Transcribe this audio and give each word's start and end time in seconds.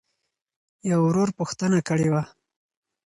يــوه 0.89 1.03
ورورپوښـتـنــه 1.05 1.79
کــړېــوه.؟ 1.87 2.21